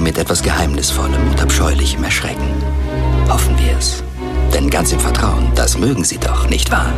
[0.00, 2.48] sie mit etwas Geheimnisvollem und Abscheulichem erschrecken.
[3.28, 4.02] Hoffen wir es.
[4.54, 6.92] Denn ganz im Vertrauen, das mögen sie doch, nicht wahr?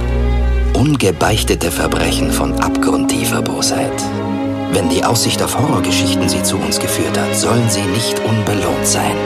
[0.75, 3.93] Ungebeichtete Verbrechen von abgrundtiefer Bosheit.
[4.73, 9.17] Wenn die Aussicht auf Horrorgeschichten sie zu uns geführt hat, sollen sie nicht unbelohnt sein.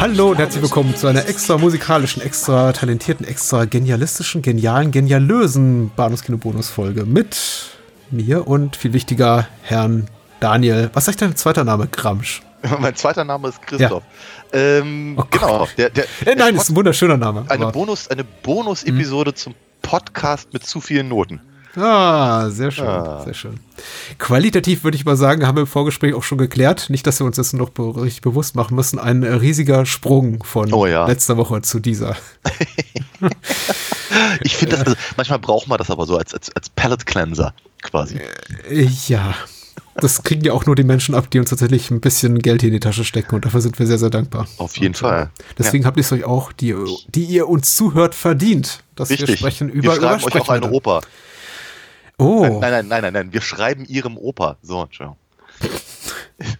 [0.00, 7.04] Hallo und herzlich willkommen zu einer extra musikalischen, extra talentierten, extra genialistischen, genialen, genialösen Bahnhofskino-Bonus-Folge
[7.04, 7.36] mit
[8.10, 10.08] mir und viel wichtiger Herrn
[10.44, 10.90] Daniel.
[10.92, 11.86] Was sagt dein zweiter Name?
[11.86, 12.42] Gramsch.
[12.78, 14.02] mein zweiter Name ist Christoph.
[14.52, 14.58] Ja.
[14.58, 15.66] Ähm, oh genau.
[15.78, 17.46] Der, der, äh, nein, ist ein wunderschöner Name.
[17.48, 19.36] Eine Bonus, eine Bonus-Episode hm.
[19.36, 21.40] zum Podcast mit zu vielen Noten.
[21.76, 23.22] Ah, sehr schön, ah.
[23.24, 23.58] sehr schön.
[24.18, 27.24] Qualitativ würde ich mal sagen, haben wir im Vorgespräch auch schon geklärt, nicht, dass wir
[27.24, 31.06] uns das noch be richtig bewusst machen müssen, ein riesiger Sprung von oh, ja.
[31.06, 32.16] letzter Woche zu dieser.
[34.42, 37.54] ich finde das, also, manchmal braucht man das aber so als, als, als Palette Cleanser
[37.82, 38.20] quasi.
[38.68, 39.34] Äh, ja,
[40.04, 42.72] das kriegen ja auch nur die Menschen ab, die uns tatsächlich ein bisschen Geld in
[42.72, 44.46] die Tasche stecken und dafür sind wir sehr, sehr dankbar.
[44.58, 45.30] Auf jeden und, Fall.
[45.58, 45.86] Deswegen ja.
[45.86, 46.74] habt ihr es euch auch, die,
[47.08, 49.28] die ihr uns zuhört, verdient, dass Richtig.
[49.28, 51.00] wir sprechen über Wir schreiben euch auch eine Oper.
[52.18, 52.42] Oh.
[52.60, 54.58] Nein, nein, nein, nein, nein, wir schreiben ihrem Opa.
[54.62, 55.16] So, Entschuldigung.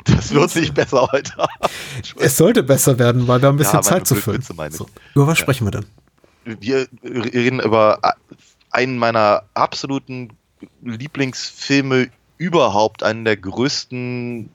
[0.05, 1.33] Das wird nicht besser heute.
[2.21, 4.41] es sollte besser werden, weil wir ein bisschen ja, Zeit zu füllen.
[4.71, 5.85] So, über was sprechen wir denn?
[6.61, 7.99] Wir reden über
[8.71, 10.31] einen meiner absoluten
[10.83, 14.51] Lieblingsfilme überhaupt, einen der größten.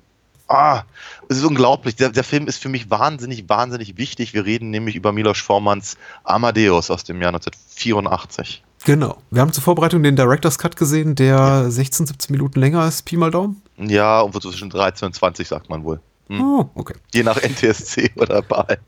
[0.48, 0.84] Ah,
[1.28, 1.96] es ist unglaublich.
[1.96, 4.34] Der, der Film ist für mich wahnsinnig, wahnsinnig wichtig.
[4.34, 8.64] Wir reden nämlich über Milos Formans Amadeus aus dem Jahr 1984.
[8.86, 9.18] Genau.
[9.30, 11.70] Wir haben zur Vorbereitung den Director's Cut gesehen, der ja.
[11.70, 13.62] 16, 17 Minuten länger ist, Pi mal Daumen.
[13.78, 16.00] Ja, und zwischen 13 und 20 sagt man wohl.
[16.30, 16.42] Hm.
[16.42, 16.96] Oh, okay.
[17.14, 18.80] Je nach NTSC oder Ball.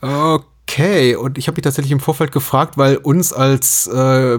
[0.00, 0.44] Okay.
[0.72, 4.38] Okay, und ich habe mich tatsächlich im Vorfeld gefragt, weil uns als äh,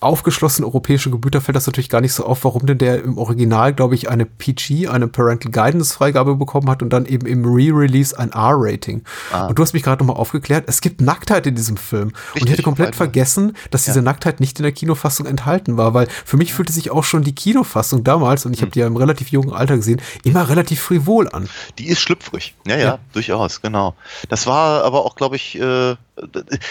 [0.00, 3.72] aufgeschlossene europäische Gebüter fällt das natürlich gar nicht so auf, warum denn der im Original,
[3.72, 8.18] glaube ich, eine PG, eine Parental Guidance Freigabe bekommen hat und dann eben im Re-Release
[8.18, 9.04] ein R-Rating.
[9.30, 9.46] Ah.
[9.46, 12.08] Und du hast mich gerade nochmal aufgeklärt, es gibt Nacktheit in diesem Film.
[12.08, 14.02] Richtig, und ich hätte komplett vergessen, dass diese ja.
[14.02, 17.36] Nacktheit nicht in der Kinofassung enthalten war, weil für mich fühlte sich auch schon die
[17.36, 18.72] Kinofassung damals, und ich habe hm.
[18.72, 21.48] die ja im relativ jungen Alter gesehen, immer relativ frivol an.
[21.78, 22.56] Die ist schlüpfrig.
[22.66, 22.98] Ja, ja, ja.
[23.12, 23.94] durchaus, genau.
[24.28, 25.96] Das war aber auch, glaube ich, äh,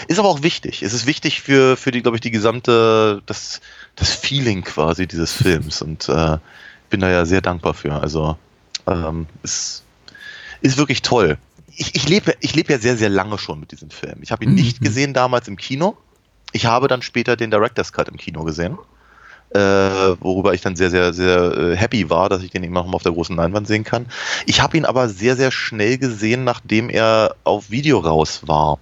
[0.07, 0.83] ist aber auch wichtig.
[0.83, 3.61] Es ist wichtig für, für die, glaube ich, die gesamte, das,
[3.95, 6.37] das Feeling quasi dieses Films und äh,
[6.89, 7.93] bin da ja sehr dankbar für.
[7.93, 8.37] Also
[8.87, 9.83] ähm, es
[10.61, 11.37] ist wirklich toll.
[11.75, 14.19] Ich, ich lebe ich lebe ja sehr, sehr lange schon mit diesem Film.
[14.21, 14.55] Ich habe ihn mhm.
[14.55, 15.97] nicht gesehen damals im Kino.
[16.53, 18.77] Ich habe dann später den Director's Cut im Kino gesehen
[19.51, 22.87] äh, worüber ich dann sehr, sehr, sehr äh, happy war, dass ich den immer noch
[22.87, 24.07] mal auf der großen Leinwand sehen kann.
[24.45, 28.79] Ich habe ihn aber sehr, sehr schnell gesehen, nachdem er auf Video raus war.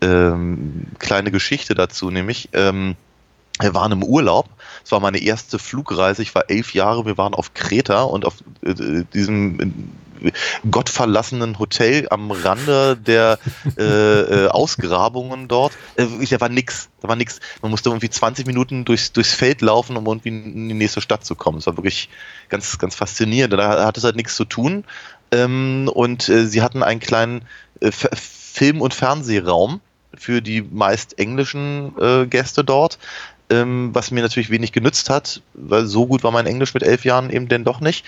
[0.00, 2.48] Ähm, kleine Geschichte dazu, nämlich.
[2.52, 2.96] Ähm,
[3.60, 4.48] wir waren im Urlaub.
[4.84, 6.22] Es war meine erste Flugreise.
[6.22, 7.06] Ich war elf Jahre.
[7.06, 9.90] Wir waren auf Kreta und auf äh, diesem
[10.70, 13.38] gottverlassenen Hotel am Rande der
[13.78, 15.72] äh, äh, Ausgrabungen dort.
[15.96, 16.88] Äh, da war nix.
[17.00, 17.40] Da war nix.
[17.62, 21.24] Man musste irgendwie 20 Minuten durchs, durchs Feld laufen, um irgendwie in die nächste Stadt
[21.24, 21.58] zu kommen.
[21.58, 22.08] Es war wirklich
[22.48, 23.54] ganz, ganz faszinierend.
[23.54, 24.84] Da hat es halt nichts zu tun.
[25.30, 27.42] Ähm, und äh, sie hatten einen kleinen
[27.80, 29.80] äh, Film- und Fernsehraum
[30.14, 32.98] für die meist englischen äh, Gäste dort.
[33.50, 37.06] Ähm, was mir natürlich wenig genützt hat, weil so gut war mein Englisch mit elf
[37.06, 38.04] Jahren eben denn doch nicht.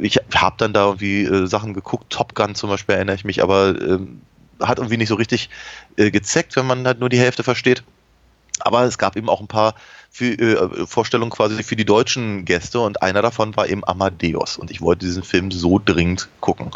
[0.00, 3.42] Ich habe dann da irgendwie äh, Sachen geguckt, Top Gun zum Beispiel erinnere ich mich,
[3.42, 4.20] aber ähm,
[4.60, 5.50] hat irgendwie nicht so richtig
[5.96, 7.82] äh, gezeckt, wenn man halt nur die Hälfte versteht.
[8.60, 9.74] Aber es gab eben auch ein paar
[10.10, 14.70] für, äh, Vorstellungen quasi für die deutschen Gäste und einer davon war eben Amadeus und
[14.70, 16.70] ich wollte diesen Film so dringend gucken.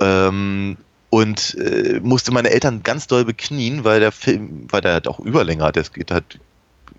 [0.00, 0.76] Ähm,
[1.10, 5.20] und äh, musste meine Eltern ganz doll beknien, weil der Film, weil der halt auch
[5.20, 5.76] Überlänge hat.
[5.76, 6.38] Es geht halt,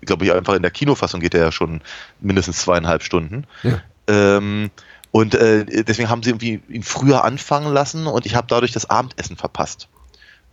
[0.02, 1.80] glaube ich, einfach in der Kinofassung geht er ja schon
[2.20, 3.44] mindestens zweieinhalb Stunden.
[3.64, 3.82] Ja.
[4.06, 4.70] Ähm,
[5.14, 8.90] und äh, deswegen haben sie irgendwie ihn früher anfangen lassen und ich habe dadurch das
[8.90, 9.86] Abendessen verpasst.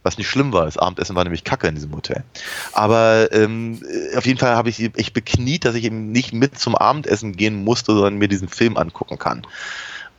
[0.04, 2.24] Was nicht schlimm war, das Abendessen war nämlich kacke in diesem Hotel.
[2.72, 3.82] Aber ähm,
[4.16, 7.64] auf jeden Fall habe ich ich bekniet, dass ich eben nicht mit zum Abendessen gehen
[7.64, 9.48] musste, sondern mir diesen Film angucken kann.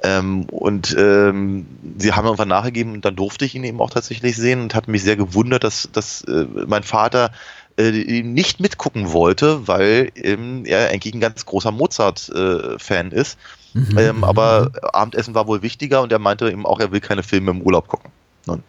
[0.02, 4.34] Ähm, und ähm, sie haben irgendwann nachgegeben und dann durfte ich ihn eben auch tatsächlich
[4.34, 7.30] sehen und hat mich sehr gewundert, dass, dass äh, mein Vater
[7.76, 7.92] äh,
[8.24, 13.38] nicht mitgucken wollte, weil ähm, er eigentlich ein ganz großer Mozart-Fan äh, ist
[13.74, 13.98] Mhm.
[13.98, 17.50] Ähm, aber Abendessen war wohl wichtiger und er meinte eben auch, er will keine Filme
[17.50, 18.10] im Urlaub gucken.
[18.46, 18.62] Nun,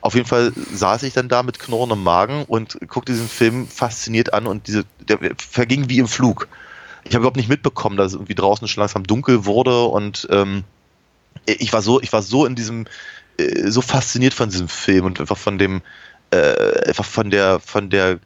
[0.00, 4.32] auf jeden Fall saß ich dann da mit knurrendem Magen und guckte diesen Film fasziniert
[4.32, 6.48] an und diese, der verging wie im Flug.
[7.04, 10.64] Ich habe überhaupt nicht mitbekommen, dass es irgendwie draußen schon langsam dunkel wurde und ähm,
[11.46, 12.86] ich war so, ich war so in diesem,
[13.38, 15.82] äh, so fasziniert von diesem Film und einfach von dem,
[16.30, 18.18] äh, einfach von der, von der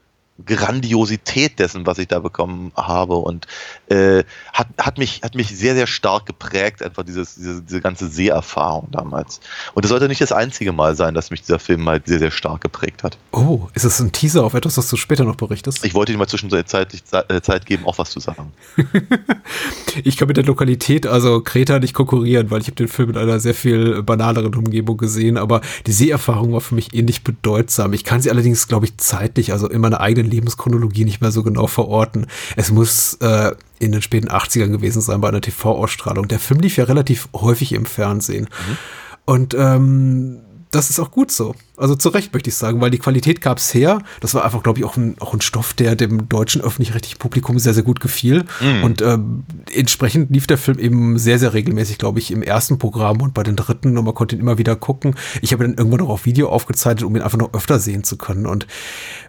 [0.44, 3.46] Grandiosität dessen, was ich da bekommen habe und
[3.88, 8.08] äh, hat, hat, mich, hat mich sehr, sehr stark geprägt, einfach dieses, diese, diese ganze
[8.08, 9.40] Seherfahrung damals.
[9.74, 12.30] Und es sollte nicht das einzige Mal sein, dass mich dieser Film halt sehr, sehr
[12.30, 13.18] stark geprägt hat.
[13.32, 15.84] Oh, ist es ein Teaser auf etwas, was du später noch berichtest?
[15.84, 18.52] Ich wollte dir mal zwischenzeitlich äh, Zeit geben, auch was zu sagen.
[20.02, 23.18] ich kann mit der Lokalität, also Kreta, nicht konkurrieren, weil ich habe den Film in
[23.18, 27.92] einer sehr viel banaleren Umgebung gesehen, aber die Seherfahrung war für mich ähnlich bedeutsam.
[27.92, 31.42] Ich kann sie allerdings, glaube ich, zeitlich, also in meiner eigenen Lebenschronologie nicht mehr so
[31.42, 32.26] genau verorten.
[32.56, 36.28] Es muss äh, in den späten 80ern gewesen sein bei einer TV-Ausstrahlung.
[36.28, 38.44] Der Film lief ja relativ häufig im Fernsehen.
[38.44, 38.78] Mhm.
[39.24, 40.40] Und ähm,
[40.70, 41.54] das ist auch gut so.
[41.78, 44.02] Also zu Recht möchte ich sagen, weil die Qualität gab es her.
[44.20, 47.58] Das war einfach, glaube ich, auch ein, auch ein Stoff, der dem deutschen öffentlich-rechtlichen Publikum
[47.58, 48.44] sehr, sehr gut gefiel.
[48.60, 48.84] Mm.
[48.84, 53.22] Und ähm, entsprechend lief der Film eben sehr, sehr regelmäßig, glaube ich, im ersten Programm
[53.22, 53.96] und bei den dritten.
[53.96, 55.14] Und man konnte ihn immer wieder gucken.
[55.40, 58.04] Ich habe ihn dann irgendwann noch auf Video aufgezeichnet, um ihn einfach noch öfter sehen
[58.04, 58.44] zu können.
[58.44, 58.66] Und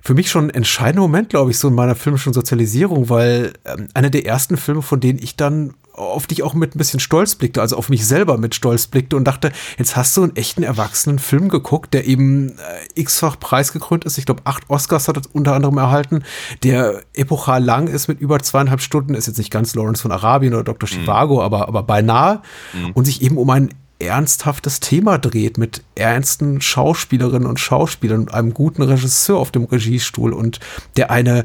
[0.02, 3.88] für mich schon ein entscheidender Moment, glaube ich, so in meiner filmischen Sozialisierung, weil ähm,
[3.94, 7.36] einer der ersten Filme, von denen ich dann auf dich auch mit ein bisschen Stolz
[7.36, 10.64] blickte, also auf mich selber mit Stolz blickte und dachte, jetzt hast du einen echten
[10.64, 14.18] erwachsenen Film geguckt, der eben äh, x-fach preisgekrönt ist.
[14.18, 16.24] Ich glaube, acht Oscars hat er unter anderem erhalten,
[16.64, 20.54] der epochal lang ist mit über zweieinhalb Stunden, ist jetzt nicht ganz Lawrence von Arabien
[20.54, 20.88] oder Dr.
[20.88, 21.42] Chivago, mhm.
[21.42, 22.42] aber, aber beinahe
[22.74, 22.92] mhm.
[22.94, 23.70] und sich eben um ein
[24.00, 30.34] ernsthaftes Thema dreht mit ernsten Schauspielerinnen und Schauspielern und einem guten Regisseur auf dem Regiestuhl
[30.34, 30.60] und
[30.98, 31.44] der eine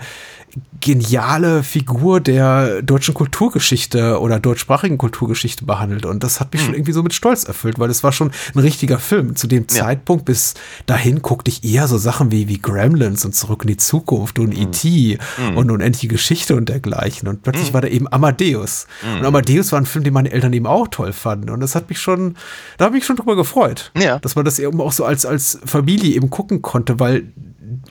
[0.81, 6.07] geniale Figur der deutschen Kulturgeschichte oder deutschsprachigen Kulturgeschichte behandelt.
[6.07, 6.67] Und das hat mich hm.
[6.67, 9.35] schon irgendwie so mit Stolz erfüllt, weil es war schon ein richtiger Film.
[9.37, 9.69] Zu dem ja.
[9.69, 10.55] Zeitpunkt bis
[10.87, 14.53] dahin guckte ich eher so Sachen wie, wie Gremlins und Zurück in die Zukunft und
[14.53, 14.63] hm.
[14.63, 15.19] E.T.
[15.37, 15.57] Hm.
[15.57, 17.29] und Unendliche Geschichte und dergleichen.
[17.29, 17.75] Und plötzlich hm.
[17.75, 18.87] war da eben Amadeus.
[19.01, 19.19] Hm.
[19.19, 21.51] Und Amadeus war ein Film, den meine Eltern eben auch toll fanden.
[21.51, 22.37] Und das hat mich schon,
[22.77, 23.91] da habe ich mich schon drüber gefreut.
[23.97, 24.19] Ja.
[24.19, 27.25] Dass man das eben auch so als, als Familie eben gucken konnte, weil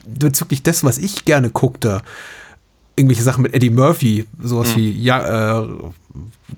[0.06, 2.02] bezüglich dessen, was ich gerne guckte,
[2.98, 4.80] irgendwelche Sachen mit Eddie Murphy, sowas mhm.
[4.80, 5.68] wie ja, äh,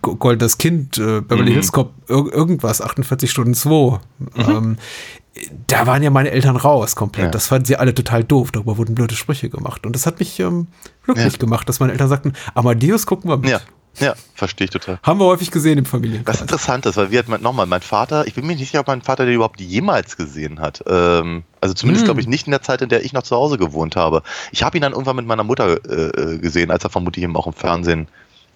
[0.03, 1.55] Goldenes Kind, äh, Beverly mhm.
[1.55, 3.71] Hills Cop, ir irgendwas, 48 Stunden 2.
[3.71, 3.99] Mhm.
[4.37, 4.77] Ähm,
[5.67, 7.27] da waren ja meine Eltern raus komplett.
[7.27, 7.31] Ja.
[7.31, 8.51] Das fanden sie alle total doof.
[8.51, 9.87] Darüber wurden blöde Sprüche gemacht.
[9.87, 10.67] Und das hat mich ähm,
[11.05, 11.39] glücklich ja.
[11.39, 13.51] gemacht, dass meine Eltern sagten, Amadeus gucken wir mit.
[13.51, 13.61] Ja.
[14.01, 14.99] Ja, verstehe ich total.
[15.03, 16.37] Haben wir häufig gesehen im Familienkreis.
[16.37, 18.87] Was interessant ist, weil wir hatten nochmal, mein Vater, ich bin mir nicht sicher, ob
[18.87, 20.83] mein Vater den überhaupt jemals gesehen hat.
[20.87, 22.07] Ähm, also zumindest, mm.
[22.07, 24.23] glaube ich, nicht in der Zeit, in der ich noch zu Hause gewohnt habe.
[24.53, 27.47] Ich habe ihn dann irgendwann mit meiner Mutter äh, gesehen, als er vermutlich eben auch
[27.47, 28.09] im Fernsehen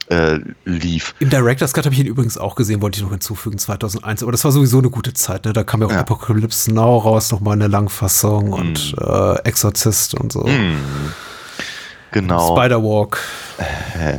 [0.08, 1.14] äh, lief.
[1.20, 4.22] Im Director's Cut habe ich ihn übrigens auch gesehen, wollte ich noch hinzufügen, 2001.
[4.22, 5.44] Aber das war sowieso eine gute Zeit.
[5.44, 5.52] Ne?
[5.52, 6.00] Da kam ja auch ja.
[6.00, 8.52] Apocalypse Now raus, nochmal eine Langfassung mm.
[8.52, 10.46] und äh, Exorzist und so.
[10.46, 10.76] Mm.
[12.12, 12.56] Genau.
[12.56, 13.18] Spider-Walk.
[13.58, 14.18] Äh,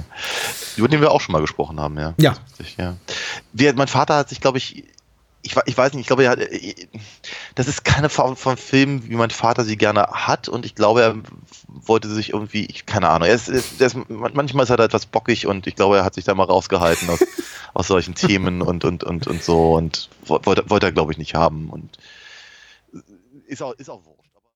[0.77, 2.13] über den wir auch schon mal gesprochen haben, ja.
[2.17, 2.35] Ja.
[2.77, 2.95] ja.
[3.53, 4.85] Wir, mein Vater hat sich, glaube ich,
[5.45, 6.39] ich, ich, weiß nicht, ich glaube, er hat,
[7.53, 11.03] das ist keine Form von Film, wie mein Vater sie gerne hat und ich glaube,
[11.03, 11.15] er
[11.67, 15.05] wollte sich irgendwie, ich, keine Ahnung, er ist, er ist, manchmal ist er da etwas
[15.05, 17.19] bockig und ich glaube, er hat sich da mal rausgehalten aus,
[17.75, 21.35] aus solchen Themen und, und, und, und so und wollte, wollte er, glaube ich, nicht
[21.35, 21.99] haben und
[23.47, 24.14] ist auch, ist auch wurscht.